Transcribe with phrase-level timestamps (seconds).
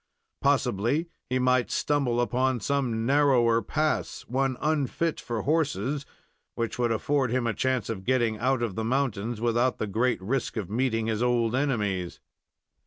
[0.41, 6.07] Possibly he might stumble upon some narrower pass, one unfit for horses,
[6.55, 10.19] which would afford him a chance of getting out of the mountains without the great
[10.19, 12.19] risk of meeting his old enemies.